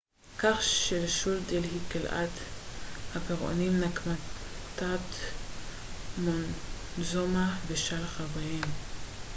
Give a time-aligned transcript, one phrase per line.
[0.39, 2.29] כך שלשול דלהי קללת
[3.15, 4.17] הפרעונים נקמת
[6.17, 8.69] מונטזומה ושלל חבריהם